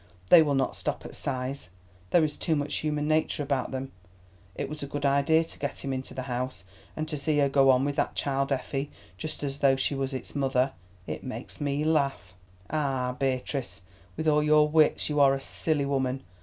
They 0.31 0.41
will 0.41 0.55
not 0.55 0.75
stop 0.75 1.05
at 1.05 1.15
sighs, 1.15 1.69
there 2.09 2.23
is 2.23 2.35
too 2.35 2.55
much 2.55 2.77
human 2.77 3.07
nature 3.07 3.43
about 3.43 3.69
them. 3.69 3.91
It 4.55 4.67
was 4.67 4.81
a 4.81 4.87
good 4.87 5.05
idea 5.05 5.43
to 5.43 5.59
get 5.59 5.85
him 5.85 5.93
into 5.93 6.15
the 6.15 6.23
house. 6.23 6.63
And 6.95 7.07
to 7.07 7.19
see 7.19 7.37
her 7.37 7.49
go 7.49 7.69
on 7.69 7.85
with 7.85 7.97
that 7.97 8.15
child 8.15 8.51
Effie, 8.51 8.89
just 9.19 9.43
as 9.43 9.59
though 9.59 9.75
she 9.75 9.93
was 9.93 10.11
its 10.11 10.35
mother—it 10.35 11.23
makes 11.23 11.61
me 11.61 11.83
laugh. 11.85 12.33
Ah, 12.71 13.15
Beatrice, 13.19 13.83
with 14.17 14.27
all 14.27 14.41
your 14.41 14.67
wits 14.67 15.07
you 15.07 15.19
are 15.19 15.35
a 15.35 15.39
silly 15.39 15.85
woman! 15.85 16.23